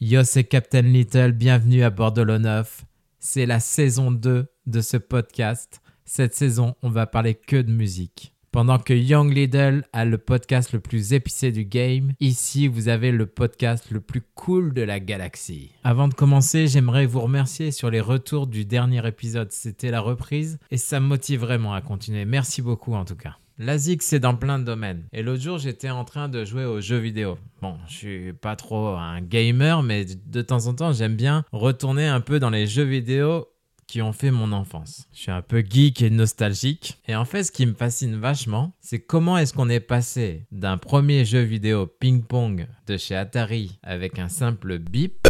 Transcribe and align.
Yo, 0.00 0.22
c'est 0.22 0.44
Captain 0.44 0.82
Little, 0.82 1.32
bienvenue 1.32 1.82
à 1.82 1.90
Bordelot 1.90 2.38
9. 2.38 2.84
C'est 3.18 3.46
la 3.46 3.58
saison 3.58 4.12
2 4.12 4.46
de 4.66 4.80
ce 4.80 4.96
podcast. 4.96 5.82
Cette 6.04 6.36
saison, 6.36 6.76
on 6.82 6.88
va 6.88 7.08
parler 7.08 7.34
que 7.34 7.56
de 7.56 7.72
musique. 7.72 8.32
Pendant 8.52 8.78
que 8.78 8.94
Young 8.94 9.34
Little 9.34 9.82
a 9.92 10.04
le 10.04 10.16
podcast 10.16 10.72
le 10.72 10.78
plus 10.78 11.14
épicé 11.14 11.50
du 11.50 11.64
game, 11.64 12.12
ici 12.20 12.68
vous 12.68 12.86
avez 12.86 13.10
le 13.10 13.26
podcast 13.26 13.90
le 13.90 14.00
plus 14.00 14.22
cool 14.36 14.72
de 14.72 14.82
la 14.82 15.00
galaxie. 15.00 15.72
Avant 15.82 16.06
de 16.06 16.14
commencer, 16.14 16.68
j'aimerais 16.68 17.06
vous 17.06 17.20
remercier 17.20 17.72
sur 17.72 17.90
les 17.90 18.00
retours 18.00 18.46
du 18.46 18.64
dernier 18.64 19.04
épisode. 19.04 19.50
C'était 19.50 19.90
la 19.90 20.00
reprise 20.00 20.60
et 20.70 20.76
ça 20.76 21.00
me 21.00 21.08
motive 21.08 21.40
vraiment 21.40 21.74
à 21.74 21.80
continuer. 21.80 22.24
Merci 22.24 22.62
beaucoup 22.62 22.94
en 22.94 23.04
tout 23.04 23.16
cas. 23.16 23.36
La 23.60 23.76
ZIG, 23.76 24.02
c'est 24.02 24.20
dans 24.20 24.36
plein 24.36 24.60
de 24.60 24.64
domaines. 24.64 25.02
Et 25.12 25.20
l'autre 25.20 25.42
jour, 25.42 25.58
j'étais 25.58 25.90
en 25.90 26.04
train 26.04 26.28
de 26.28 26.44
jouer 26.44 26.64
aux 26.64 26.80
jeux 26.80 26.98
vidéo. 26.98 27.38
Bon, 27.60 27.76
je 27.88 27.92
suis 27.92 28.32
pas 28.32 28.54
trop 28.54 28.90
un 28.90 29.20
gamer, 29.20 29.82
mais 29.82 30.04
de 30.04 30.42
temps 30.42 30.68
en 30.68 30.74
temps, 30.74 30.92
j'aime 30.92 31.16
bien 31.16 31.44
retourner 31.50 32.06
un 32.06 32.20
peu 32.20 32.38
dans 32.38 32.50
les 32.50 32.68
jeux 32.68 32.84
vidéo 32.84 33.48
qui 33.88 34.00
ont 34.00 34.12
fait 34.12 34.30
mon 34.30 34.52
enfance. 34.52 35.08
Je 35.12 35.22
suis 35.22 35.30
un 35.32 35.42
peu 35.42 35.64
geek 35.68 36.02
et 36.02 36.10
nostalgique. 36.10 36.98
Et 37.08 37.16
en 37.16 37.24
fait, 37.24 37.42
ce 37.42 37.50
qui 37.50 37.66
me 37.66 37.74
fascine 37.74 38.14
vachement, 38.14 38.74
c'est 38.80 39.00
comment 39.00 39.36
est-ce 39.38 39.54
qu'on 39.54 39.68
est 39.68 39.80
passé 39.80 40.46
d'un 40.52 40.78
premier 40.78 41.24
jeu 41.24 41.40
vidéo 41.40 41.88
ping-pong 41.88 42.68
de 42.86 42.96
chez 42.96 43.16
Atari 43.16 43.80
avec 43.82 44.20
un 44.20 44.28
simple 44.28 44.78
bip 44.78 45.26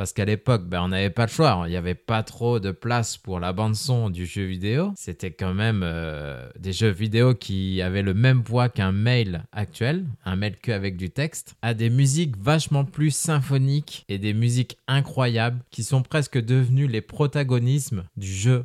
Parce 0.00 0.14
qu'à 0.14 0.24
l'époque, 0.24 0.66
ben, 0.66 0.80
on 0.80 0.88
n'avait 0.88 1.10
pas 1.10 1.26
le 1.26 1.30
choix. 1.30 1.64
Il 1.66 1.68
n'y 1.72 1.76
avait 1.76 1.94
pas 1.94 2.22
trop 2.22 2.58
de 2.58 2.70
place 2.70 3.18
pour 3.18 3.38
la 3.38 3.52
bande-son 3.52 4.08
du 4.08 4.24
jeu 4.24 4.44
vidéo. 4.44 4.94
C'était 4.96 5.30
quand 5.30 5.52
même 5.52 5.82
euh, 5.84 6.48
des 6.58 6.72
jeux 6.72 6.88
vidéo 6.88 7.34
qui 7.34 7.82
avaient 7.82 8.00
le 8.00 8.14
même 8.14 8.42
poids 8.42 8.70
qu'un 8.70 8.92
mail 8.92 9.44
actuel, 9.52 10.06
un 10.24 10.36
mail 10.36 10.56
que 10.56 10.72
avec 10.72 10.96
du 10.96 11.10
texte, 11.10 11.54
à 11.60 11.74
des 11.74 11.90
musiques 11.90 12.38
vachement 12.38 12.86
plus 12.86 13.14
symphoniques 13.14 14.06
et 14.08 14.16
des 14.16 14.32
musiques 14.32 14.78
incroyables 14.88 15.60
qui 15.70 15.84
sont 15.84 16.00
presque 16.00 16.42
devenues 16.42 16.88
les 16.88 17.02
protagonismes 17.02 18.04
du 18.16 18.32
jeu. 18.32 18.64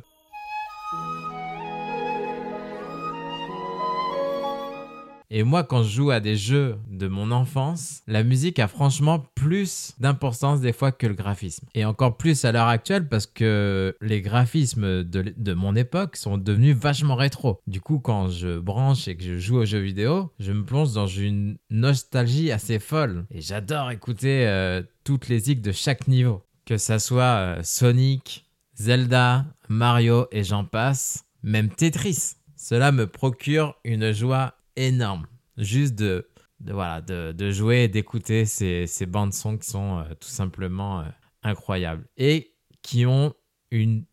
Et 5.30 5.42
moi, 5.42 5.64
quand 5.64 5.82
je 5.82 5.90
joue 5.90 6.10
à 6.10 6.20
des 6.20 6.36
jeux 6.36 6.76
de 6.88 7.08
mon 7.08 7.30
enfance, 7.30 8.02
la 8.06 8.22
musique 8.22 8.58
a 8.58 8.68
franchement 8.68 9.24
plus 9.34 9.94
d'importance 9.98 10.60
des 10.60 10.72
fois 10.72 10.92
que 10.92 11.06
le 11.06 11.14
graphisme. 11.14 11.66
Et 11.74 11.84
encore 11.84 12.16
plus 12.16 12.44
à 12.44 12.52
l'heure 12.52 12.68
actuelle 12.68 13.08
parce 13.08 13.26
que 13.26 13.96
les 14.00 14.20
graphismes 14.20 15.02
de, 15.04 15.54
mon 15.54 15.74
époque 15.74 16.16
sont 16.16 16.38
devenus 16.38 16.76
vachement 16.76 17.16
rétro. 17.16 17.60
Du 17.66 17.80
coup, 17.80 17.98
quand 17.98 18.28
je 18.28 18.58
branche 18.58 19.08
et 19.08 19.16
que 19.16 19.24
je 19.24 19.38
joue 19.38 19.56
aux 19.56 19.64
jeux 19.64 19.80
vidéo, 19.80 20.32
je 20.38 20.52
me 20.52 20.64
plonge 20.64 20.92
dans 20.92 21.06
une 21.06 21.56
nostalgie 21.70 22.52
assez 22.52 22.78
folle. 22.78 23.26
Et 23.30 23.40
j'adore 23.40 23.90
écouter 23.90 24.46
euh, 24.46 24.82
toutes 25.04 25.28
les 25.28 25.40
zigs 25.40 25.62
de 25.62 25.72
chaque 25.72 26.08
niveau. 26.08 26.42
Que 26.66 26.78
ça 26.78 26.98
soit 26.98 27.22
euh, 27.22 27.60
Sonic, 27.62 28.46
Zelda, 28.76 29.46
Mario 29.68 30.26
et 30.32 30.44
j'en 30.44 30.64
passe, 30.64 31.24
même 31.42 31.70
Tetris. 31.70 32.34
Cela 32.56 32.90
me 32.92 33.06
procure 33.06 33.76
une 33.84 34.12
joie 34.12 34.55
énorme. 34.76 35.26
Juste 35.56 35.94
de, 35.94 36.28
voilà, 36.60 37.00
de, 37.00 37.50
jouer 37.50 37.84
et 37.84 37.88
d'écouter 37.88 38.44
ces, 38.44 38.86
ces 38.86 39.06
bandes 39.06 39.32
son 39.32 39.56
qui 39.58 39.68
sont 39.68 39.98
euh, 39.98 40.14
tout 40.20 40.28
simplement 40.28 41.00
euh, 41.00 41.04
incroyables 41.42 42.04
et 42.16 42.54
qui 42.82 43.06
ont 43.06 43.34
une 43.70 44.04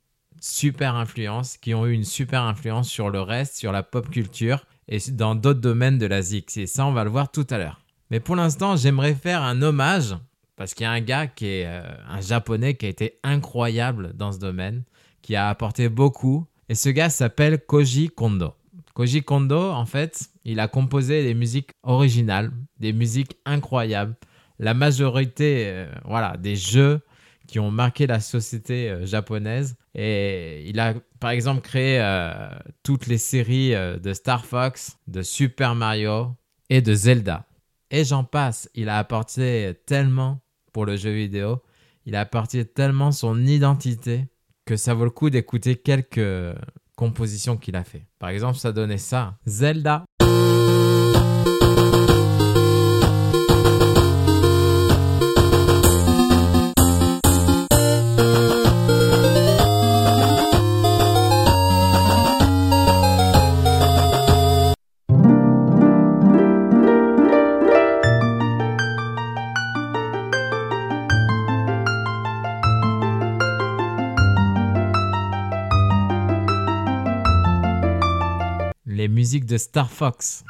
super 0.42 0.96
influence, 0.96 1.58
qui 1.58 1.74
ont 1.74 1.86
eu 1.86 1.94
une 1.94 2.04
super 2.04 2.42
influence 2.42 2.90
sur 2.90 3.10
le 3.10 3.22
reste, 3.22 3.56
sur 3.56 3.72
la 3.72 3.84
pop 3.84 4.10
culture 4.10 4.66
et 4.88 5.00
dans 5.12 5.36
d'autres 5.36 5.62
domaines 5.62 5.98
de 5.98 6.06
la 6.06 6.22
ZX. 6.22 6.58
Et 6.58 6.68
ça, 6.68 6.86
on 6.86 6.92
va 6.92 7.04
le 7.04 7.10
voir 7.10 7.32
tout 7.32 7.48
à 7.50 7.58
l'heure. 7.58 7.82
Mais 8.12 8.20
pour 8.20 8.36
l'instant, 8.36 8.76
j'aimerais 8.76 9.16
faire 9.16 9.42
un 9.42 9.62
hommage 9.62 10.16
parce 10.56 10.74
qu'il 10.74 10.84
y 10.84 10.88
a 10.88 10.92
un 10.92 11.02
gars 11.02 11.28
qui 11.28 11.48
est 11.48 11.66
euh, 11.66 11.82
un 12.08 12.22
japonais 12.22 12.76
qui 12.76 12.86
a 12.86 12.90
été 12.90 13.20
incroyable 13.24 14.14
dans 14.16 14.32
ce 14.32 14.40
domaine, 14.40 14.84
qui 15.22 15.36
a 15.36 15.50
apporté 15.50 15.90
beaucoup. 15.90 16.46
Et 16.70 16.76
ce 16.76 16.90
gars 16.90 17.10
s'appelle 17.10 17.60
Koji 17.66 18.10
Kondo. 18.10 18.54
Koji 18.94 19.24
Kondo, 19.24 19.72
en 19.72 19.86
fait, 19.86 20.30
il 20.46 20.60
a 20.60 20.68
composé 20.68 21.24
des 21.24 21.34
musiques 21.34 21.72
originales, 21.82 22.52
des 22.80 22.94
musiques 22.94 23.38
incroyables. 23.46 24.16
La 24.60 24.76
majorité, 24.76 25.64
euh, 25.68 25.92
voilà, 26.06 26.38
des 26.38 26.56
jeux 26.56 27.02
qui 27.48 27.60
ont 27.60 27.72
marqué 27.72 28.06
la 28.06 28.20
société 28.20 28.90
euh, 28.90 29.06
japonaise. 29.06 29.76
Et 29.96 30.64
il 30.70 30.80
a, 30.80 30.94
par 31.20 31.32
exemple, 31.32 31.62
créé 31.62 32.00
euh, 32.00 32.50
toutes 32.84 33.08
les 33.08 33.18
séries 33.18 33.72
de 33.72 34.14
Star 34.14 34.46
Fox, 34.46 34.98
de 35.08 35.24
Super 35.24 35.74
Mario 35.74 36.36
et 36.70 36.82
de 36.82 36.94
Zelda. 36.94 37.48
Et 37.90 38.04
j'en 38.04 38.24
passe. 38.24 38.70
Il 38.76 38.90
a 38.90 39.00
apporté 39.00 39.74
tellement 39.88 40.42
pour 40.72 40.86
le 40.86 40.98
jeu 40.98 41.12
vidéo. 41.12 41.64
Il 42.06 42.16
a 42.16 42.22
apporté 42.22 42.66
tellement 42.66 43.12
son 43.12 43.46
identité 43.46 44.28
que 44.66 44.76
ça 44.76 44.94
vaut 44.94 45.04
le 45.04 45.10
coup 45.10 45.30
d'écouter 45.30 45.76
quelques 45.76 46.56
compositions 47.04 47.58
qu'il 47.58 47.76
a 47.76 47.84
fait. 47.84 48.06
Par 48.18 48.30
exemple, 48.30 48.58
ça 48.58 48.72
donnait 48.72 48.98
ça. 48.98 49.36
Zelda. 49.46 50.06
Musique 79.08 79.46
de 79.46 79.58
Star 79.58 79.90
Fox. 79.90 80.44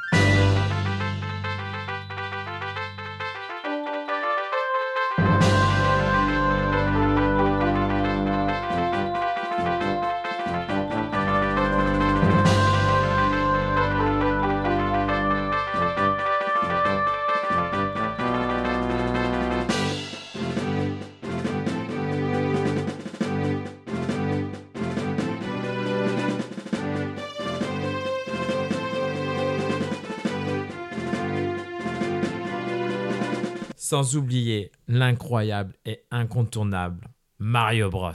Sans 33.85 34.15
oublier 34.15 34.71
l'incroyable 34.87 35.75
et 35.85 36.05
incontournable 36.09 37.09
Mario 37.37 37.89
Bros. 37.89 38.13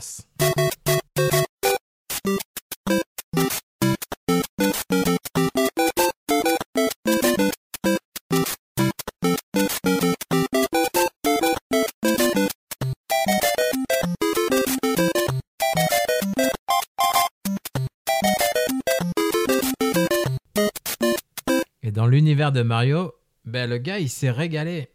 Et 21.83 21.91
dans 21.91 22.07
l'univers 22.07 22.51
de 22.51 22.63
Mario, 22.63 23.13
ben 23.45 23.69
le 23.69 23.77
gars 23.77 23.99
il 23.99 24.09
s'est 24.09 24.31
régalé. 24.31 24.89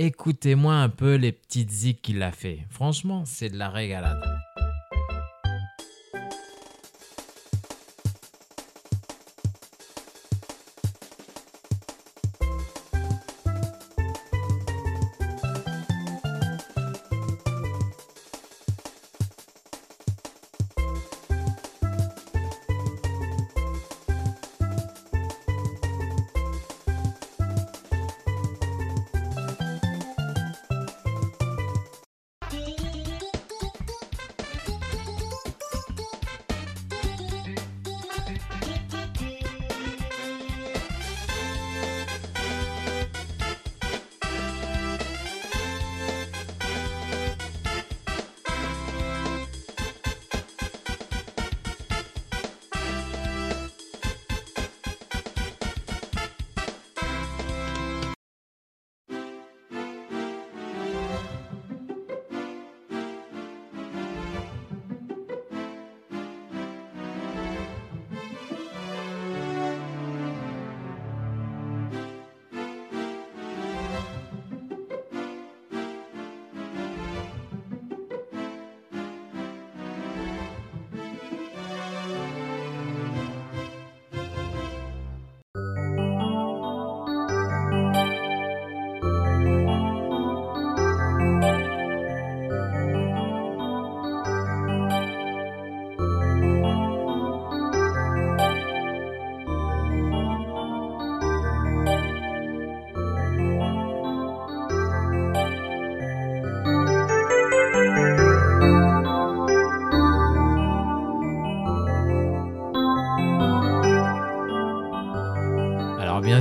Écoutez-moi 0.00 0.74
un 0.74 0.90
peu 0.90 1.16
les 1.16 1.32
petites 1.32 1.72
zigs 1.72 2.00
qu'il 2.00 2.22
a 2.22 2.30
fait. 2.30 2.60
Franchement, 2.70 3.24
c'est 3.26 3.50
de 3.50 3.58
la 3.58 3.68
régalade. 3.68 4.37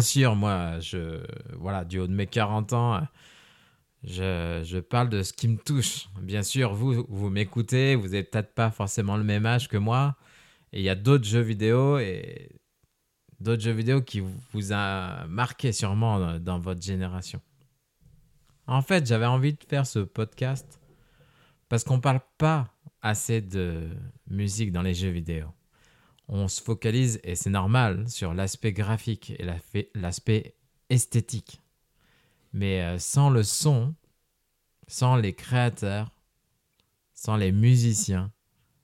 Sûr, 0.01 0.35
moi, 0.35 0.79
je, 0.79 1.23
voilà, 1.57 1.85
du 1.85 1.99
haut 1.99 2.07
de 2.07 2.13
mes 2.13 2.27
40 2.27 2.73
ans, 2.73 3.01
je, 4.03 4.61
je 4.65 4.79
parle 4.79 5.09
de 5.09 5.23
ce 5.23 5.33
qui 5.33 5.47
me 5.47 5.57
touche. 5.57 6.09
Bien 6.21 6.44
sûr, 6.44 6.73
vous, 6.73 7.05
vous 7.09 7.29
m'écoutez, 7.29 7.95
vous 7.95 8.09
n'êtes 8.09 8.31
peut-être 8.31 8.53
pas 8.53 8.71
forcément 8.71 9.17
le 9.17 9.23
même 9.23 9.45
âge 9.45 9.67
que 9.67 9.77
moi. 9.77 10.15
Et 10.73 10.79
il 10.79 10.83
y 10.83 10.89
a 10.89 10.95
d'autres 10.95 11.25
jeux 11.25 11.41
vidéo 11.41 11.99
et 11.99 12.49
d'autres 13.39 13.61
jeux 13.61 13.71
vidéo 13.71 14.01
qui 14.01 14.21
vous 14.51 14.73
a 14.73 15.25
marqué 15.27 15.71
sûrement 15.71 16.39
dans 16.39 16.59
votre 16.59 16.81
génération. 16.81 17.41
En 18.67 18.81
fait, 18.81 19.05
j'avais 19.05 19.25
envie 19.25 19.53
de 19.53 19.63
faire 19.67 19.88
ce 19.88 19.99
podcast 19.99 20.79
parce 21.69 21.83
qu'on 21.83 21.99
parle 21.99 22.19
pas 22.38 22.67
assez 23.01 23.41
de 23.41 23.89
musique 24.29 24.71
dans 24.71 24.81
les 24.81 24.94
jeux 24.94 25.09
vidéo. 25.09 25.47
On 26.27 26.47
se 26.47 26.62
focalise, 26.62 27.19
et 27.24 27.35
c'est 27.35 27.50
normal, 27.50 28.09
sur 28.09 28.33
l'aspect 28.33 28.74
graphique 28.74 29.31
et 29.39 29.45
l'aspect 29.95 30.56
esthétique. 30.89 31.62
Mais 32.53 32.81
euh, 32.81 33.00
sans 33.00 33.29
le 33.29 33.44
son, 33.44 33.95
sans 34.88 35.15
les 35.15 35.33
créateurs, 35.33 36.12
sans 37.13 37.35
les 37.35 37.51
musiciens, 37.51 38.31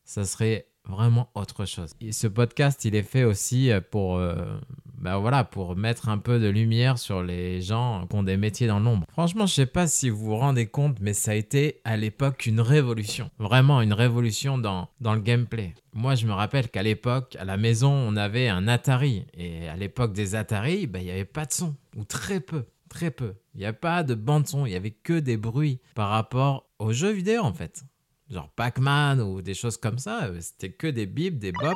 ça 0.05 0.25
serait 0.25 0.67
vraiment 0.85 1.29
autre 1.35 1.65
chose. 1.65 1.93
Et 2.01 2.11
ce 2.11 2.27
podcast, 2.27 2.83
il 2.85 2.95
est 2.95 3.03
fait 3.03 3.23
aussi 3.23 3.71
euh, 3.71 3.81
pour, 3.81 4.17
euh, 4.17 4.57
bah 5.03 5.17
voilà, 5.17 5.43
pour 5.43 5.75
mettre 5.75 6.07
un 6.07 6.17
peu 6.17 6.39
de 6.39 6.47
lumière 6.47 6.97
sur 6.97 7.21
les 7.21 7.61
gens 7.61 8.07
qui 8.09 8.15
ont 8.15 8.23
des 8.23 8.37
métiers 8.37 8.67
dans 8.67 8.79
l'ombre. 8.79 9.05
Franchement, 9.11 9.45
je 9.45 9.53
sais 9.53 9.65
pas 9.65 9.85
si 9.85 10.09
vous 10.09 10.23
vous 10.23 10.37
rendez 10.37 10.65
compte, 10.65 10.99
mais 11.01 11.11
ça 11.11 11.31
a 11.31 11.35
été 11.35 11.81
à 11.83 11.97
l'époque 11.97 12.45
une 12.45 12.61
révolution. 12.61 13.29
Vraiment 13.37 13.81
une 13.81 13.91
révolution 13.91 14.57
dans, 14.57 14.87
dans 15.01 15.13
le 15.13 15.19
gameplay. 15.19 15.73
Moi, 15.93 16.15
je 16.15 16.25
me 16.25 16.31
rappelle 16.31 16.69
qu'à 16.69 16.83
l'époque, 16.83 17.35
à 17.37 17.43
la 17.43 17.57
maison, 17.57 17.91
on 17.91 18.15
avait 18.15 18.47
un 18.47 18.69
Atari. 18.69 19.25
Et 19.33 19.67
à 19.67 19.75
l'époque 19.75 20.13
des 20.13 20.35
Atari, 20.35 20.87
bah, 20.87 20.99
il 20.99 21.05
n'y 21.05 21.11
avait 21.11 21.25
pas 21.25 21.45
de 21.45 21.51
son, 21.51 21.75
ou 21.97 22.05
très 22.05 22.39
peu. 22.39 22.63
Très 22.89 23.11
peu. 23.11 23.33
Il 23.53 23.59
n'y 23.59 23.65
avait 23.65 23.77
pas 23.77 24.03
de 24.03 24.15
bande 24.15 24.47
son, 24.47 24.65
il 24.65 24.69
n'y 24.69 24.75
avait 24.75 24.91
que 24.91 25.19
des 25.19 25.35
bruits 25.35 25.81
par 25.95 26.09
rapport 26.09 26.69
aux 26.79 26.93
jeux 26.93 27.11
vidéo 27.11 27.41
en 27.41 27.53
fait 27.53 27.83
genre 28.29 28.49
Pac-Man 28.55 29.21
ou 29.21 29.41
des 29.41 29.53
choses 29.53 29.77
comme 29.77 29.99
ça. 29.99 30.29
C'était 30.39 30.71
que 30.71 30.87
des 30.87 31.05
bips, 31.05 31.37
des 31.37 31.51
bops. 31.51 31.75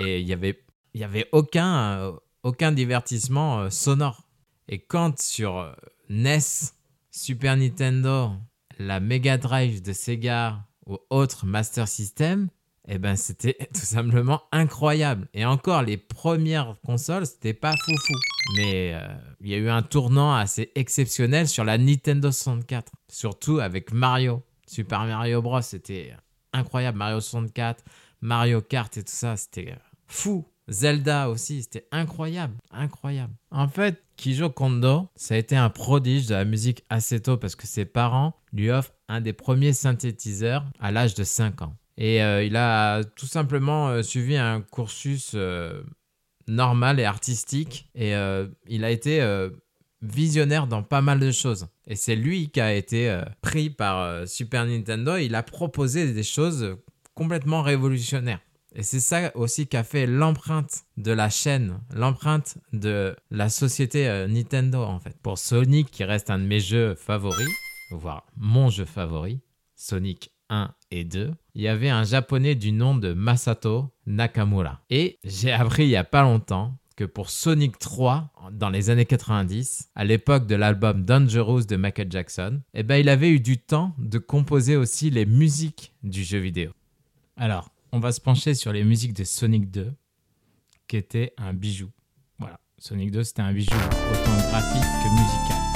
Et 0.00 0.20
il 0.20 0.26
n'y 0.26 0.32
avait, 0.32 0.62
y 0.94 1.02
avait 1.02 1.28
aucun, 1.32 1.98
euh, 1.98 2.12
aucun 2.48 2.72
divertissement 2.72 3.60
euh, 3.60 3.70
sonore. 3.70 4.22
Et 4.68 4.78
quand 4.78 5.20
sur 5.20 5.58
euh, 5.58 5.72
NES, 6.08 6.38
Super 7.10 7.58
Nintendo, 7.58 8.32
la 8.78 9.00
Mega 9.00 9.36
Drive 9.36 9.82
de 9.82 9.92
Sega 9.92 10.64
ou 10.86 10.98
autre 11.10 11.44
Master 11.44 11.86
System, 11.86 12.48
eh 12.88 12.96
ben 12.96 13.16
c'était 13.16 13.58
tout 13.74 13.80
simplement 13.80 14.42
incroyable. 14.50 15.28
Et 15.34 15.44
encore, 15.44 15.82
les 15.82 15.98
premières 15.98 16.76
consoles, 16.86 17.26
c'était 17.26 17.52
pas 17.52 17.74
foufou. 17.84 18.14
Mais 18.56 18.98
il 19.42 19.48
y 19.48 19.54
a 19.54 19.58
eu 19.58 19.68
un 19.68 19.82
tournant 19.82 20.34
assez 20.34 20.72
exceptionnel 20.74 21.48
sur 21.48 21.64
la 21.64 21.76
Nintendo 21.76 22.32
64, 22.32 22.90
surtout 23.08 23.58
avec 23.58 23.92
Mario. 23.92 24.42
Super 24.66 25.04
Mario 25.04 25.42
Bros, 25.42 25.60
c'était 25.60 26.14
incroyable. 26.54 26.96
Mario 26.96 27.20
64, 27.20 27.84
Mario 28.22 28.62
Kart 28.62 28.96
et 28.96 29.02
tout 29.02 29.12
ça, 29.12 29.36
c'était 29.36 29.76
fou. 30.06 30.46
Zelda 30.68 31.30
aussi, 31.30 31.62
c'était 31.62 31.86
incroyable, 31.92 32.54
incroyable. 32.70 33.32
En 33.50 33.68
fait, 33.68 34.02
Kijo 34.16 34.50
Kondo, 34.50 35.08
ça 35.16 35.34
a 35.34 35.38
été 35.38 35.56
un 35.56 35.70
prodige 35.70 36.26
de 36.26 36.34
la 36.34 36.44
musique 36.44 36.84
assez 36.90 37.20
tôt 37.20 37.36
parce 37.36 37.56
que 37.56 37.66
ses 37.66 37.84
parents 37.84 38.34
lui 38.52 38.70
offrent 38.70 38.92
un 39.08 39.20
des 39.20 39.32
premiers 39.32 39.72
synthétiseurs 39.72 40.64
à 40.80 40.90
l'âge 40.90 41.14
de 41.14 41.24
5 41.24 41.62
ans. 41.62 41.74
Et 41.96 42.22
euh, 42.22 42.44
il 42.44 42.56
a 42.56 43.02
tout 43.02 43.26
simplement 43.26 43.88
euh, 43.88 44.02
suivi 44.02 44.36
un 44.36 44.60
cursus 44.60 45.32
euh, 45.34 45.82
normal 46.46 47.00
et 47.00 47.04
artistique 47.04 47.90
et 47.94 48.14
il 48.66 48.84
a 48.84 48.90
été 48.90 49.20
visionnaire 50.00 50.66
dans 50.66 50.82
pas 50.82 51.02
mal 51.02 51.20
de 51.20 51.30
choses. 51.30 51.66
Et 51.86 51.94
c'est 51.94 52.16
lui 52.16 52.48
qui 52.48 52.60
a 52.60 52.72
été 52.72 53.22
pris 53.42 53.68
par 53.68 54.26
Super 54.26 54.64
Nintendo. 54.64 55.16
Il 55.16 55.34
a 55.34 55.42
proposé 55.42 56.10
des 56.10 56.22
choses 56.22 56.78
complètement 57.12 57.60
révolutionnaires. 57.60 58.40
Et 58.74 58.82
c'est 58.82 59.00
ça 59.00 59.32
aussi 59.34 59.66
qui 59.66 59.76
a 59.76 59.84
fait 59.84 60.06
l'empreinte 60.06 60.84
de 60.96 61.12
la 61.12 61.30
chaîne, 61.30 61.80
l'empreinte 61.92 62.58
de 62.72 63.16
la 63.30 63.48
société 63.48 64.08
euh, 64.08 64.28
Nintendo 64.28 64.82
en 64.82 64.98
fait. 64.98 65.16
Pour 65.22 65.38
Sonic, 65.38 65.90
qui 65.90 66.04
reste 66.04 66.30
un 66.30 66.38
de 66.38 66.44
mes 66.44 66.60
jeux 66.60 66.94
favoris, 66.94 67.48
voire 67.90 68.26
mon 68.36 68.68
jeu 68.68 68.84
favori, 68.84 69.40
Sonic 69.74 70.32
1 70.50 70.70
et 70.90 71.04
2, 71.04 71.32
il 71.54 71.62
y 71.62 71.68
avait 71.68 71.88
un 71.88 72.04
japonais 72.04 72.54
du 72.54 72.72
nom 72.72 72.94
de 72.94 73.12
Masato 73.12 73.90
Nakamura. 74.06 74.80
Et 74.90 75.18
j'ai 75.24 75.52
appris 75.52 75.84
il 75.84 75.90
y 75.90 75.96
a 75.96 76.04
pas 76.04 76.22
longtemps 76.22 76.78
que 76.96 77.04
pour 77.04 77.30
Sonic 77.30 77.78
3, 77.78 78.32
dans 78.50 78.70
les 78.70 78.90
années 78.90 79.04
90, 79.06 79.90
à 79.94 80.04
l'époque 80.04 80.46
de 80.46 80.56
l'album 80.56 81.04
Dangerous 81.04 81.62
de 81.62 81.76
Michael 81.76 82.10
Jackson, 82.10 82.60
eh 82.74 82.82
ben, 82.82 82.96
il 82.96 83.08
avait 83.08 83.30
eu 83.30 83.38
du 83.38 83.58
temps 83.58 83.94
de 83.98 84.18
composer 84.18 84.76
aussi 84.76 85.08
les 85.08 85.24
musiques 85.24 85.94
du 86.02 86.24
jeu 86.24 86.38
vidéo. 86.38 86.72
Alors, 87.36 87.70
on 87.92 87.98
va 87.98 88.12
se 88.12 88.20
pencher 88.20 88.54
sur 88.54 88.72
les 88.72 88.84
musiques 88.84 89.14
de 89.14 89.24
Sonic 89.24 89.70
2, 89.70 89.92
qui 90.86 90.96
était 90.96 91.32
un 91.36 91.52
bijou. 91.54 91.90
Voilà, 92.38 92.60
Sonic 92.78 93.10
2, 93.10 93.24
c'était 93.24 93.42
un 93.42 93.52
bijou 93.52 93.74
autant 93.74 94.36
graphique 94.48 94.82
que 94.82 95.10
musical. 95.10 95.67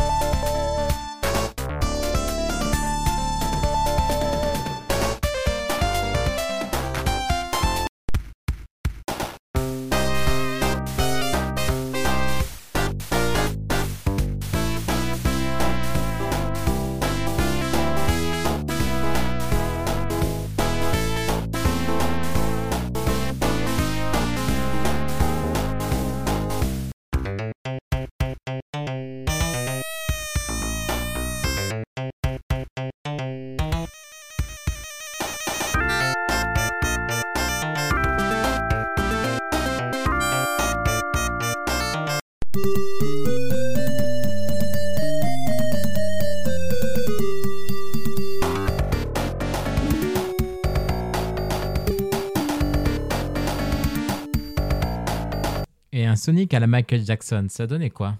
Sonic 56.24 56.54
à 56.54 56.60
la 56.60 56.68
Michael 56.68 57.04
Jackson, 57.04 57.46
ça 57.48 57.66
donnait 57.66 57.90
quoi? 57.90 58.16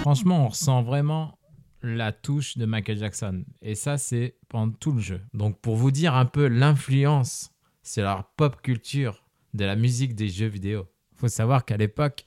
Franchement, 0.00 0.46
on 0.46 0.48
ressent 0.48 0.82
vraiment 0.82 1.38
la 1.84 2.10
touche 2.10 2.58
de 2.58 2.66
Michael 2.66 2.98
Jackson. 2.98 3.44
Et 3.62 3.76
ça, 3.76 3.98
c'est 3.98 4.34
pendant 4.48 4.72
tout 4.72 4.90
le 4.90 5.00
jeu. 5.00 5.20
Donc, 5.32 5.60
pour 5.60 5.76
vous 5.76 5.92
dire 5.92 6.16
un 6.16 6.26
peu 6.26 6.48
l'influence 6.48 7.52
sur 7.84 8.02
la 8.02 8.28
pop 8.36 8.60
culture 8.62 9.24
de 9.54 9.64
la 9.64 9.76
musique 9.76 10.16
des 10.16 10.28
jeux 10.28 10.48
vidéo, 10.48 10.88
faut 11.14 11.28
savoir 11.28 11.64
qu'à 11.64 11.76
l'époque, 11.76 12.26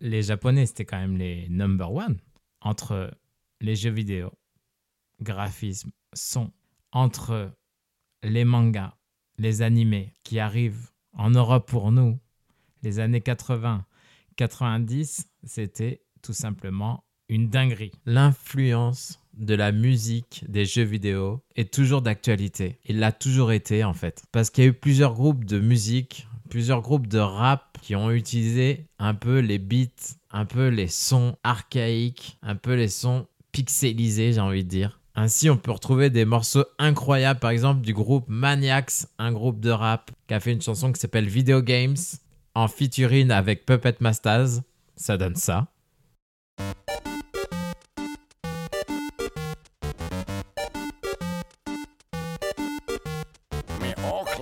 les 0.00 0.22
Japonais, 0.22 0.66
c'était 0.66 0.84
quand 0.84 0.98
même 0.98 1.16
les 1.16 1.48
number 1.48 1.90
one 1.90 2.18
entre 2.62 3.10
les 3.60 3.76
jeux 3.76 3.90
vidéo, 3.90 4.32
graphisme, 5.20 5.90
son, 6.12 6.50
entre 6.90 7.52
les 8.22 8.44
mangas, 8.44 8.94
les 9.38 9.62
animés 9.62 10.14
qui 10.24 10.38
arrivent 10.38 10.90
en 11.12 11.30
Europe 11.30 11.68
pour 11.68 11.92
nous, 11.92 12.18
les 12.82 12.98
années 12.98 13.20
80, 13.20 13.84
90, 14.36 15.28
c'était 15.44 16.02
tout 16.22 16.32
simplement 16.32 17.04
une 17.28 17.48
dinguerie. 17.48 17.92
L'influence 18.06 19.20
de 19.34 19.54
la 19.54 19.72
musique 19.72 20.44
des 20.48 20.64
jeux 20.64 20.82
vidéo 20.82 21.42
est 21.56 21.72
toujours 21.72 22.02
d'actualité. 22.02 22.78
Il 22.84 22.98
l'a 22.98 23.12
toujours 23.12 23.52
été 23.52 23.84
en 23.84 23.94
fait. 23.94 24.24
Parce 24.32 24.50
qu'il 24.50 24.64
y 24.64 24.66
a 24.66 24.70
eu 24.70 24.74
plusieurs 24.74 25.14
groupes 25.14 25.44
de 25.44 25.58
musique, 25.58 26.28
plusieurs 26.50 26.82
groupes 26.82 27.06
de 27.06 27.18
rap 27.18 27.71
qui 27.82 27.96
ont 27.96 28.10
utilisé 28.10 28.86
un 28.98 29.12
peu 29.12 29.40
les 29.40 29.58
beats, 29.58 30.14
un 30.30 30.46
peu 30.46 30.68
les 30.68 30.86
sons 30.86 31.36
archaïques, 31.42 32.38
un 32.40 32.54
peu 32.54 32.74
les 32.74 32.88
sons 32.88 33.26
pixelisés, 33.50 34.32
j'ai 34.32 34.40
envie 34.40 34.64
de 34.64 34.68
dire. 34.68 35.00
Ainsi, 35.14 35.50
on 35.50 35.58
peut 35.58 35.72
retrouver 35.72 36.08
des 36.08 36.24
morceaux 36.24 36.64
incroyables, 36.78 37.40
par 37.40 37.50
exemple 37.50 37.82
du 37.82 37.92
groupe 37.92 38.24
Maniacs, 38.28 39.06
un 39.18 39.32
groupe 39.32 39.60
de 39.60 39.70
rap 39.70 40.10
qui 40.26 40.32
a 40.32 40.40
fait 40.40 40.52
une 40.52 40.62
chanson 40.62 40.90
qui 40.92 41.00
s'appelle 41.00 41.28
Video 41.28 41.60
Games 41.60 41.96
en 42.54 42.68
featuring 42.68 43.30
avec 43.30 43.66
Puppet 43.66 43.96
Masters. 44.00 44.62
Ça 44.96 45.18
donne 45.18 45.36
ça. 45.36 45.66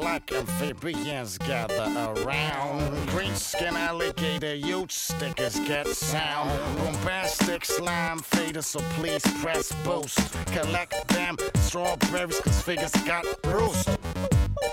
Like 0.02 0.32
amphibians 0.32 1.38
gather 1.38 1.74
around. 1.74 3.08
Green 3.08 3.34
skin 3.34 3.76
alligator 3.76 4.54
huge 4.54 4.92
stickers 4.92 5.58
get 5.60 5.86
sound. 5.88 6.50
Bombastic 6.78 7.64
slime 7.64 8.18
fader, 8.18 8.62
so 8.62 8.80
please 8.96 9.22
press 9.42 9.72
boost. 9.84 10.18
Collect 10.46 11.08
them 11.08 11.36
strawberries, 11.56 12.40
cause 12.40 12.62
figures 12.62 12.92
got 13.04 13.24
bruised. 13.42 13.88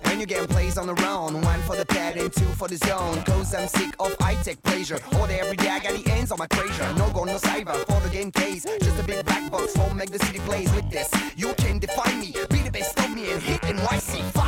When 0.04 0.20
you're 0.20 0.26
getting 0.28 0.48
plays 0.48 0.78
on 0.78 0.88
the 0.88 0.96
round, 0.96 1.42
one 1.44 1.62
for 1.62 1.76
the 1.76 1.86
pad 1.86 2.18
and 2.18 2.32
two 2.32 2.46
for 2.46 2.68
the 2.68 2.78
zone. 2.78 3.22
Cause 3.24 3.54
I'm 3.54 3.68
sick 3.68 3.96
of 4.00 4.16
high 4.20 4.36
tech 4.44 4.62
pleasure. 4.64 5.00
All 5.14 5.28
day, 5.28 5.40
every 5.40 5.58
day, 5.58 5.70
I 5.70 5.80
got 5.80 5.94
the 5.94 6.10
ends 6.12 6.32
on 6.32 6.40
my 6.40 6.48
treasure. 6.48 6.94
No 6.96 7.10
go, 7.12 7.24
no 7.24 7.36
cyber 7.38 7.76
for 7.86 8.00
the 8.02 8.10
game 8.10 8.32
case. 8.32 8.64
Just 8.64 9.00
a 9.00 9.04
big 9.04 9.26
black 9.26 9.52
box 9.52 9.74
for 9.76 9.94
make 9.94 10.12
the 10.12 10.20
city 10.20 10.40
plays 10.40 10.74
with 10.74 10.90
this. 10.90 11.10
You 11.36 11.54
can 11.58 11.80
define 11.80 12.20
me, 12.20 12.34
be 12.50 12.60
the 12.60 12.72
best 12.72 12.98
of 13.00 13.14
me 13.14 13.32
and 13.32 13.42
hit 13.42 13.62
NYC. 13.62 14.47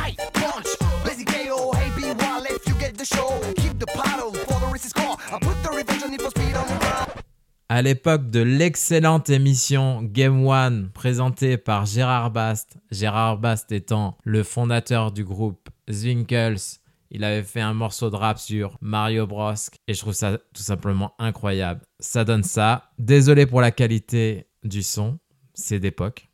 À 7.72 7.82
l'époque 7.82 8.30
de 8.30 8.40
l'excellente 8.40 9.30
émission 9.30 10.02
Game 10.02 10.44
One 10.44 10.90
présentée 10.92 11.56
par 11.56 11.86
Gérard 11.86 12.32
Bast, 12.32 12.78
Gérard 12.90 13.38
Bast 13.38 13.70
étant 13.70 14.18
le 14.24 14.42
fondateur 14.42 15.12
du 15.12 15.22
groupe 15.22 15.68
Zwinkels, 15.88 16.80
il 17.12 17.22
avait 17.22 17.44
fait 17.44 17.60
un 17.60 17.72
morceau 17.72 18.10
de 18.10 18.16
rap 18.16 18.40
sur 18.40 18.76
Mario 18.80 19.28
Bros 19.28 19.54
et 19.86 19.94
je 19.94 20.00
trouve 20.00 20.14
ça 20.14 20.38
tout 20.52 20.62
simplement 20.62 21.14
incroyable. 21.20 21.82
Ça 22.00 22.24
donne 22.24 22.42
ça. 22.42 22.90
Désolé 22.98 23.46
pour 23.46 23.60
la 23.60 23.70
qualité 23.70 24.48
du 24.64 24.82
son, 24.82 25.20
c'est 25.54 25.78
d'époque. 25.78 26.28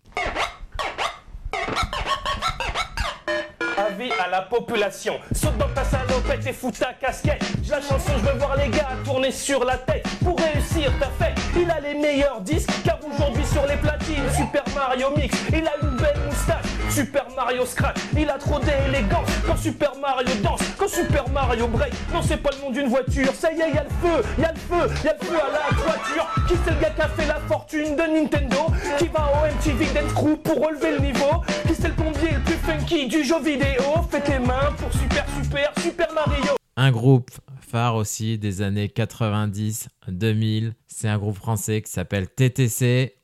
À 3.98 4.28
la 4.28 4.42
population. 4.42 5.18
Saute 5.32 5.56
dans 5.56 5.68
ta 5.68 5.82
salopette 5.82 6.46
et 6.46 6.52
fous 6.52 6.70
ta 6.70 6.92
casquette. 6.92 7.42
J'ai 7.62 7.70
la 7.70 7.80
chanson, 7.80 8.12
je 8.18 8.30
veux 8.30 8.38
voir 8.38 8.54
les 8.56 8.68
gars 8.68 8.90
tourner 9.02 9.30
sur 9.30 9.64
la 9.64 9.78
tête. 9.78 10.06
Pour 10.22 10.38
réussir, 10.38 10.92
ta 11.00 11.06
fête, 11.24 11.38
il 11.56 11.70
a 11.70 11.80
les 11.80 11.94
meilleurs 11.94 12.42
disques. 12.42 12.68
Car 12.84 12.98
aujourd'hui 13.00 13.46
sur 13.46 13.66
les 13.66 13.76
platines, 13.76 14.30
Super 14.36 14.64
Mario 14.74 15.16
Mix. 15.16 15.34
Il 15.48 15.66
a 15.66 15.72
une 15.82 15.96
belle 15.96 16.18
moustache, 16.26 16.66
Super 16.96 17.26
Mario 17.36 17.66
Scratch. 17.66 17.98
Il 18.16 18.26
a 18.30 18.38
trop 18.38 18.58
d'élégance 18.58 19.28
quand 19.46 19.56
Super 19.58 19.92
Mario 20.00 20.30
danse. 20.42 20.60
Quand 20.78 20.88
Super 20.88 21.28
Mario 21.28 21.68
break. 21.68 21.92
Non, 22.10 22.22
c'est 22.22 22.38
pas 22.38 22.48
le 22.56 22.62
nom 22.62 22.70
d'une 22.70 22.88
voiture. 22.88 23.34
Ça 23.34 23.52
y 23.52 23.60
est, 23.60 23.70
y 23.70 23.76
a 23.76 23.84
le 23.84 23.90
feu, 23.90 24.24
y 24.38 24.44
a 24.44 24.52
le 24.52 24.58
feu, 24.58 24.94
y 25.04 25.08
a 25.08 25.12
le 25.12 25.26
feu 25.26 25.36
à 25.36 25.52
la 25.52 25.76
voiture. 25.76 26.26
Qui 26.48 26.54
c'est 26.64 26.70
le 26.70 26.80
gars 26.80 26.88
qui 26.88 27.02
a 27.02 27.08
fait 27.08 27.26
la 27.26 27.38
fortune 27.40 27.96
de 27.96 28.02
Nintendo? 28.02 28.72
Qui 28.96 29.08
va 29.08 29.30
au 29.30 29.46
MTV 29.46 29.84
Dance 29.92 30.12
Crew 30.14 30.36
pour 30.42 30.66
relever 30.66 30.92
le 30.92 31.00
niveau? 31.00 31.42
Qui 31.66 31.74
c'est 31.74 31.88
le 31.88 31.94
plombier 31.94 32.30
le 32.32 32.40
plus 32.40 32.54
funky 32.54 33.08
du 33.08 33.22
jeu 33.24 33.42
vidéo? 33.42 33.82
Faites 34.10 34.28
les 34.28 34.38
mains 34.38 34.72
pour 34.78 34.90
Super 34.90 35.26
Super 35.42 35.72
Super 35.78 36.08
Mario 36.14 36.54
Un 36.78 36.90
groupe 36.92 37.30
phare 37.60 37.96
aussi 37.96 38.38
des 38.38 38.62
années 38.62 38.86
90-2000, 38.86 40.72
c'est 40.86 41.08
un 41.08 41.18
groupe 41.18 41.36
français 41.36 41.82
qui 41.82 41.90
s'appelle 41.92 42.26
TTC. 42.26 43.16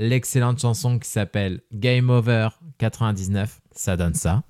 L'excellente 0.00 0.60
chanson 0.60 0.98
qui 0.98 1.08
s'appelle 1.08 1.60
Game 1.72 2.10
Over 2.10 2.48
99, 2.78 3.60
ça 3.70 3.96
donne 3.96 4.14
ça. 4.14 4.42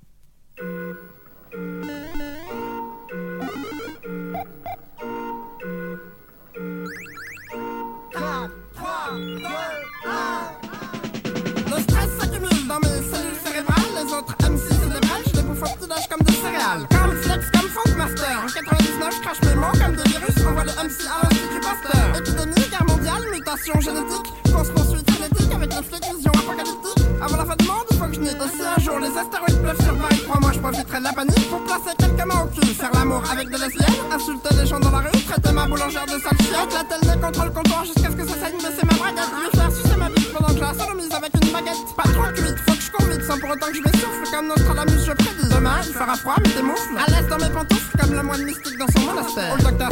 4, 8.11 8.51
3, 8.73 8.89
2, 9.13 9.21
1. 9.35 9.41
Le 11.69 11.81
stress 11.81 12.09
s'accumule 12.19 12.67
dans 12.67 12.79
mes 12.79 13.03
cellules 13.03 13.39
cérébrales. 13.45 13.93
Les 13.93 14.13
autres 14.13 14.35
MC 14.49 14.67
célébrales, 14.67 15.23
je 15.27 15.35
les 15.35 15.43
bouffe 15.43 15.61
au 15.61 15.75
petit 15.77 16.09
comme 16.09 16.21
des 16.25 16.33
céréales. 16.33 16.87
Comme 16.89 17.15
Flex, 17.17 17.51
comme 17.51 17.69
Funkmaster. 17.69 18.35
En 18.43 18.47
99, 18.47 19.15
je 19.15 19.21
crache 19.21 19.41
mes 19.43 19.53
mots 19.53 19.77
comme 19.79 19.95
des 19.95 20.09
virus. 20.09 20.45
Envoie 20.47 20.65
les 20.65 20.73
MC 20.73 21.05
à 21.05 21.21
l'Institut 21.21 21.61
Pasteur. 21.61 22.17
Épidémie, 22.17 22.67
guerre 22.71 22.85
mondiale, 22.87 23.21
mutation 23.31 23.79
génétique. 23.79 24.33
Force 24.51 24.71
poursuite 24.71 25.05
avec 25.65 25.77
les 25.77 25.83
flics, 25.89 26.15
vision 26.15 26.31
apocalyptique. 26.31 27.05
Avant 27.21 27.37
la 27.37 27.45
fin 27.45 27.55
du 27.55 27.65
monde, 27.65 27.87
il 27.89 27.97
faut 27.97 28.05
que 28.05 28.13
je 28.13 28.19
nide. 28.19 28.37
Et 28.37 28.57
si 28.57 28.61
un 28.61 28.81
jour 28.81 28.99
les 28.99 29.13
astéroïdes 29.17 29.61
pleuvent 29.61 29.81
sur 29.81 29.97
Paris, 29.97 30.21
crois-moi, 30.27 30.51
je 30.53 30.59
profiterai 30.59 30.99
de 30.99 31.03
la 31.03 31.13
panique 31.13 31.49
pour 31.49 31.63
placer 31.63 31.93
quelques 31.97 32.25
mains 32.25 32.41
au 32.43 32.47
cul. 32.53 32.67
Faire 32.67 32.91
l'amour 32.93 33.23
avec 33.31 33.49
des 33.49 33.57
lesbiennes, 33.57 34.01
insulter 34.13 34.53
les 34.61 34.67
gens 34.67 34.79
dans 34.79 34.91
la 34.91 34.99
rue, 34.99 35.21
traiter 35.25 35.51
ma 35.51 35.65
boulangère 35.65 36.05
de 36.05 36.17
sale 36.21 36.37
chienne. 36.45 36.69
La 36.69 36.83
télé 36.85 37.13
contre 37.19 37.43
le 37.45 37.51
comptoir 37.51 37.85
jusqu'à 37.85 38.09
ce 38.11 38.15
que 38.15 38.25
ça 38.27 38.35
saigne, 38.35 38.57
baisser 38.57 38.85
ma 38.85 38.93
braguette. 38.93 39.33
Lui 39.41 39.49
faire 39.57 39.71
sucer 39.71 39.97
ma 39.97 40.09
bite 40.09 40.33
pendant 40.33 40.53
que 40.53 40.59
je 40.59 40.65
la 40.65 40.73
sodomise 40.73 41.13
avec 41.13 41.31
une 41.33 41.51
baguette. 41.51 41.85
Pas 41.97 42.09
trop 42.13 42.29
cuite, 42.35 42.59
faut 42.65 42.75
que 42.75 42.83
je 42.85 42.91
cours 42.91 43.07
vite 43.09 43.23
sans 43.25 43.39
pour 43.39 43.49
autant 43.49 43.67
que 43.67 43.77
je 43.77 43.81
m'essouffle. 43.81 44.23
Comme 44.31 44.47
Nostradamus, 44.47 45.03
je 45.05 45.13
prédis. 45.13 45.49
Demain, 45.49 45.77
il 45.87 45.93
fera 45.93 46.15
froid, 46.15 46.37
mais 46.43 46.51
tes 46.51 46.61
moufles. 46.61 46.97
À 46.97 47.09
l'aise 47.09 47.27
dans 47.27 47.41
mes 47.41 47.49
pantoufles, 47.49 47.97
comme 47.99 48.13
le 48.13 48.21
moine 48.21 48.43
mystique 48.43 48.77
dans 48.77 48.91
son 48.93 49.01
monastère. 49.01 49.57
Docteur 49.57 49.89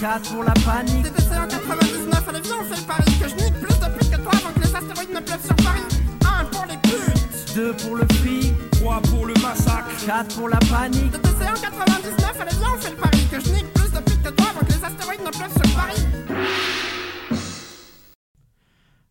4 0.00 0.32
pour 0.32 0.44
la 0.44 0.54
panique. 0.54 1.02
TTC 1.02 1.36
en 1.36 1.46
99, 1.46 2.28
allez 2.28 2.40
viens 2.40 2.54
on 2.58 2.64
fait 2.64 2.80
le 2.80 2.86
pari 2.86 3.18
Que 3.20 3.28
je 3.28 3.34
nique 3.34 3.54
plus 3.60 3.78
de 3.78 3.98
putes 3.98 4.10
que 4.10 4.16
toi 4.16 4.32
avant 4.32 4.52
que 4.54 4.60
les 4.60 4.74
astéroïdes 4.74 5.14
ne 5.14 5.20
pleuvent 5.20 5.44
sur 5.44 5.56
Paris 5.56 5.82
Un 6.24 6.44
pour 6.46 6.64
les 6.64 6.76
putes 6.78 7.54
2 7.54 7.76
pour 7.76 7.96
le 7.96 8.06
fric, 8.14 8.70
3 8.70 9.02
pour 9.02 9.26
le 9.26 9.34
massacre 9.42 9.90
4 10.06 10.36
pour 10.36 10.48
la 10.48 10.56
panique. 10.56 11.12
TTC 11.12 11.44
en 11.44 11.60
99, 11.60 12.40
allez 12.40 12.56
viens 12.56 12.68
on 12.74 12.78
fait 12.78 12.90
le 12.90 12.96
pari 12.96 13.26
Que 13.30 13.40
je 13.40 13.52
nique 13.52 13.72
plus 13.74 13.92
de 13.92 13.98
putes 13.98 14.22
que 14.22 14.30
toi 14.30 14.46
avant 14.48 14.60
que 14.60 14.72
les 14.72 14.84
astéroïdes 14.84 15.20
ne 15.20 15.30
pleuvent 15.30 15.52
sur 15.52 15.76
Paris 15.76 16.06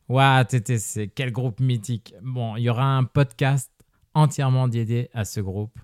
Waouh, 0.07 0.43
TTC, 0.45 1.11
quel 1.13 1.31
groupe 1.31 1.59
mythique. 1.59 2.15
Bon, 2.23 2.55
il 2.55 2.63
y 2.63 2.69
aura 2.71 2.97
un 2.97 3.03
podcast 3.03 3.69
entièrement 4.15 4.67
dédié 4.67 5.11
à 5.13 5.23
ce 5.23 5.39
groupe. 5.39 5.77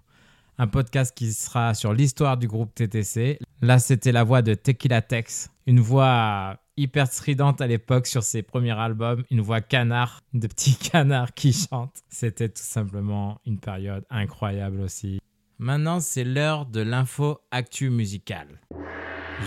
Un 0.58 0.66
podcast 0.66 1.16
qui 1.16 1.32
sera 1.32 1.76
sur 1.76 1.94
l'histoire 1.94 2.38
du 2.38 2.48
groupe 2.48 2.74
TTC. 2.74 3.38
Là, 3.62 3.80
c'était 3.80 4.12
la 4.12 4.24
voix 4.24 4.42
de 4.42 4.54
Tequila 4.54 5.02
Tex, 5.02 5.50
une 5.66 5.80
voix 5.80 6.58
hyper 6.78 7.08
stridente 7.08 7.62
à 7.62 7.68
l'époque 7.68 8.06
sur 8.06 8.22
ses 8.22 8.44
premiers 8.44 8.78
albums, 8.78 9.24
une 9.32 9.40
voix 9.40 9.62
canard, 9.62 10.22
de 10.34 10.48
petit 10.48 10.76
canard 10.92 11.34
qui 11.34 11.54
chante. 11.54 12.04
C'était 12.10 12.50
tout 12.50 12.62
simplement 12.62 13.40
une 13.46 13.60
période 13.60 14.04
incroyable 14.10 14.82
aussi. 14.82 15.20
Maintenant, 15.58 16.02
c'est 16.02 16.26
l'heure 16.26 16.66
de 16.66 16.82
l'info 16.82 17.40
actu 17.50 17.90
musicale. 17.90 18.60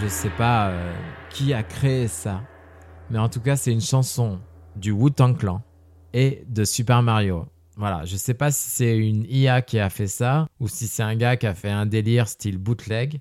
Je 0.00 0.06
sais 0.08 0.30
pas 0.30 0.70
euh, 0.70 0.94
qui 1.28 1.52
a 1.52 1.62
créé 1.62 2.08
ça, 2.08 2.42
mais 3.10 3.18
en 3.18 3.28
tout 3.28 3.40
cas, 3.40 3.56
c'est 3.56 3.72
une 3.72 3.82
chanson 3.82 4.40
du 4.76 4.90
Wu-Tang 4.90 5.36
Clan 5.36 5.62
et 6.14 6.44
de 6.48 6.64
Super 6.64 7.02
Mario. 7.02 7.46
Voilà, 7.76 8.04
je 8.06 8.16
sais 8.16 8.34
pas 8.34 8.50
si 8.50 8.70
c'est 8.70 8.96
une 8.96 9.24
IA 9.28 9.60
qui 9.62 9.78
a 9.78 9.90
fait 9.90 10.08
ça 10.08 10.46
ou 10.60 10.66
si 10.66 10.88
c'est 10.88 11.02
un 11.02 11.14
gars 11.14 11.36
qui 11.36 11.46
a 11.46 11.54
fait 11.54 11.70
un 11.70 11.86
délire 11.86 12.26
style 12.26 12.58
bootleg, 12.58 13.20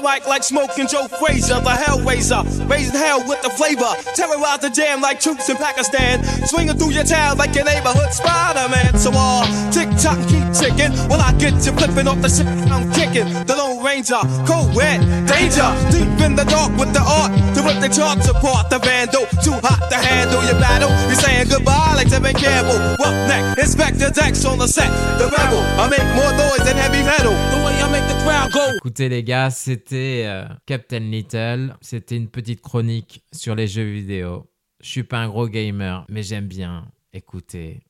mic 0.00 0.26
like 0.26 0.42
smoking 0.42 0.86
Joe 0.86 1.08
Frazier, 1.08 1.60
the 1.60 1.70
Hellraiser. 1.70 2.42
Raising 2.68 2.96
hell 2.96 3.22
with 3.26 3.40
the 3.42 3.50
flavor. 3.50 3.92
Terrorize 4.14 4.60
the 4.60 4.70
jam 4.70 5.00
like 5.00 5.20
troops 5.20 5.48
in 5.48 5.56
Pakistan. 5.56 6.22
Swinging 6.46 6.76
through 6.76 6.90
your 6.90 7.04
town 7.04 7.38
like 7.38 7.54
a 7.56 7.64
neighborhood 7.64 8.12
Spider-Man. 8.12 8.98
So 8.98 9.10
all 9.14 9.44
tick 9.70 9.88
tock, 9.98 10.18
keep 10.28 10.46
ticking. 10.52 10.92
When 11.08 11.20
I 11.20 11.32
get 11.38 11.54
you 11.64 11.72
flipping 11.72 12.08
off 12.08 12.20
the 12.20 12.28
shit 12.28 12.46
I'm 12.46 12.90
kicking. 12.92 13.28
The 13.46 13.54
Lone 13.56 13.84
Ranger, 13.84 14.20
cold 14.46 14.74
wet, 14.74 15.00
danger. 15.26 15.68
Deep 15.90 16.20
in 16.24 16.34
the 16.36 16.44
dark 16.44 16.76
with 16.76 16.92
the 16.92 17.02
art 17.02 17.32
to 17.54 17.62
rip 17.62 17.80
the 17.80 17.88
charts 17.88 18.28
apart. 18.28 18.70
The 18.70 18.78
vandal, 18.78 19.26
too 19.42 19.56
hot 19.62 19.88
to 19.90 19.96
handle 19.96 20.42
your 20.44 20.58
battle. 20.60 20.90
You're 21.06 21.20
saying 21.20 21.48
goodbye 21.48 21.94
like 21.96 22.08
Tevin 22.08 22.36
Campbell. 22.36 22.78
Neck, 23.26 23.58
Inspector 23.58 24.10
Dex 24.10 24.44
on 24.44 24.58
the 24.58 24.66
set. 24.66 24.90
The 25.18 25.26
rebel, 25.26 25.62
I 25.80 25.88
make 25.88 26.06
more 26.14 26.32
noise 26.32 26.64
than 26.66 26.76
heavy 26.76 27.02
metal. 27.02 27.32
The 27.32 27.58
way 27.64 27.74
I 27.80 27.88
make 27.90 28.06
the 28.08 28.18
crowd 28.24 28.52
go. 28.52 28.76
Écoutez 28.76 29.08
les 29.08 29.22
gars, 29.22 29.50
c'était 29.86 30.24
euh, 30.26 30.46
Captain 30.66 30.98
Little. 30.98 31.76
C'était 31.80 32.16
une 32.16 32.28
petite 32.28 32.60
chronique 32.60 33.22
sur 33.32 33.54
les 33.54 33.68
jeux 33.68 33.88
vidéo. 33.88 34.50
Je 34.80 34.88
suis 34.88 35.04
pas 35.04 35.18
un 35.18 35.28
gros 35.28 35.48
gamer, 35.48 36.04
mais 36.08 36.24
j'aime 36.24 36.48
bien 36.48 36.88
écouter 37.12 37.84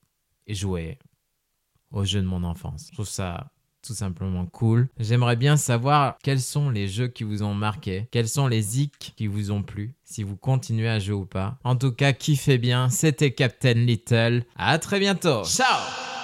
et 0.46 0.54
jouer 0.54 0.98
aux 1.90 2.04
jeux 2.04 2.20
de 2.20 2.26
mon 2.26 2.44
enfance. 2.44 2.88
Je 2.90 2.94
trouve 2.94 3.08
ça 3.08 3.50
tout 3.82 3.94
simplement 3.94 4.44
cool. 4.46 4.88
J'aimerais 4.98 5.36
bien 5.36 5.56
savoir 5.56 6.18
quels 6.22 6.40
sont 6.40 6.68
les 6.68 6.86
jeux 6.86 7.08
qui 7.08 7.24
vous 7.24 7.42
ont 7.42 7.54
marqué, 7.54 8.08
quels 8.10 8.28
sont 8.28 8.46
les 8.46 8.60
zik 8.60 9.14
qui 9.16 9.26
vous 9.26 9.50
ont 9.50 9.62
plu, 9.62 9.94
si 10.04 10.22
vous 10.22 10.36
continuez 10.36 10.88
à 10.88 10.98
jouer 10.98 11.14
ou 11.14 11.26
pas. 11.26 11.58
En 11.64 11.76
tout 11.76 11.92
cas, 11.92 12.12
kiffez 12.12 12.58
bien. 12.58 12.90
C'était 12.90 13.30
Captain 13.30 13.74
Little. 13.74 14.44
À 14.56 14.78
très 14.78 14.98
bientôt. 14.98 15.44
Ciao 15.44 16.15